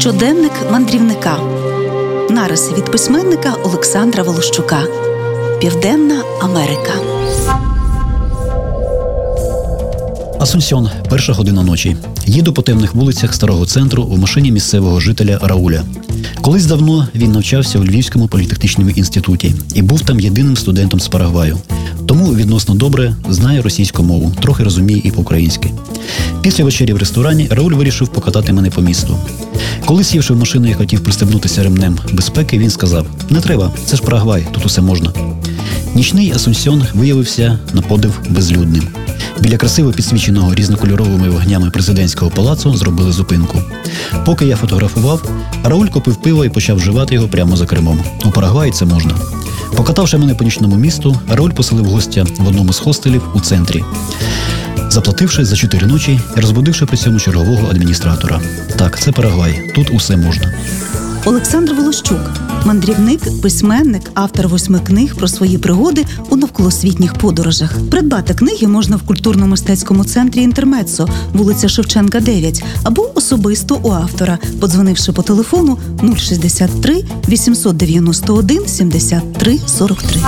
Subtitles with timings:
[0.00, 1.38] Щоденник мандрівника.
[2.30, 4.82] Нариси від письменника Олександра Волощука.
[5.60, 6.92] Південна Америка.
[10.40, 11.96] Асунсьон, перша година ночі.
[12.26, 15.82] Їду по темних вулицях старого центру у машині місцевого жителя Рауля.
[16.40, 21.58] Колись давно він навчався у Львівському політехнічному інституті і був там єдиним студентом з Парагваю.
[22.06, 25.70] Тому відносно добре знає російську мову, трохи розуміє і по-українськи.
[26.42, 29.18] Після вечері в ресторані Рауль вирішив покатати мене по місту.
[29.92, 34.02] Коли сівши в машину і хотів пристебнутися ремнем безпеки, він сказав: Не треба, це ж
[34.02, 35.12] Парагвай, тут усе можна.
[35.94, 38.88] Нічний Асунсьон виявився на подив безлюдним.
[39.40, 43.58] Біля красиво підсвіченого різнокольоровими вогнями президентського палацу зробили зупинку.
[44.26, 45.30] Поки я фотографував,
[45.64, 48.00] Рауль купив пиво і почав вживати його прямо за кермом.
[48.24, 49.12] У Парагваї це можна.
[49.76, 53.84] Покатавши мене по нічному місту, Рауль поселив гостя в одному з хостелів у центрі,
[54.92, 58.40] заплативши за чотири ночі і розбудивши при цьому чергового адміністратора.
[58.76, 60.52] Так, це Парагвай, тут усе можна.
[61.24, 62.20] Олександр Волощук,
[62.66, 67.76] мандрівник, письменник, автор восьми книг про свої пригоди у навколосвітніх подорожах.
[67.90, 75.12] Придбати книги можна в культурно-мистецькому центрі Інтермецо, вулиця Шевченка, 9, або особисто у автора, подзвонивши
[75.12, 75.78] по телефону
[76.16, 80.20] 063 891 73 43.